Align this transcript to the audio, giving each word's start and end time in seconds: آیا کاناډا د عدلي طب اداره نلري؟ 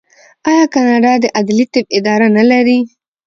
آیا 0.49 0.65
کاناډا 0.73 1.13
د 1.19 1.25
عدلي 1.37 1.65
طب 1.73 1.85
اداره 1.97 2.27
نلري؟ 2.37 2.79